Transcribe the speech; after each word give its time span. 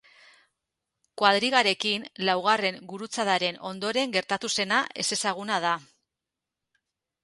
Koadrigarekin, 1.21 2.07
laugarren 2.29 2.81
gurutzadaren 2.95 3.63
ondoren 3.75 4.19
gertatu 4.19 4.55
zena, 4.59 4.85
ezezaguna 5.07 5.65
da. 5.71 5.81